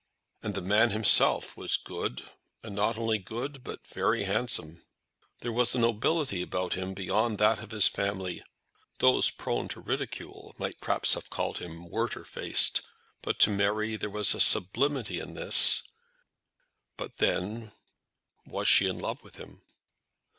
[0.41, 2.23] And the man himself was good,
[2.63, 4.81] and not only good but very handsome.
[5.41, 8.43] There was a nobility about him beyond that of his family.
[8.97, 12.81] Those prone to ridicule might perhaps have called him Werter faced,
[13.21, 15.83] but to Mary there was a sublimity in this.
[16.97, 17.71] But then
[18.43, 19.61] was she in love with him?